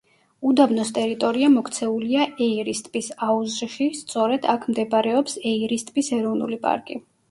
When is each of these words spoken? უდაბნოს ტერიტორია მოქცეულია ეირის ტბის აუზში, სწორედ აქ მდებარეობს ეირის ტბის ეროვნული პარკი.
უდაბნოს 0.51 0.91
ტერიტორია 0.95 1.49
მოქცეულია 1.57 2.25
ეირის 2.47 2.83
ტბის 2.89 3.13
აუზში, 3.29 3.93
სწორედ 4.01 4.51
აქ 4.59 4.69
მდებარეობს 4.75 5.41
ეირის 5.55 5.91
ტბის 5.93 6.15
ეროვნული 6.21 6.65
პარკი. 6.69 7.05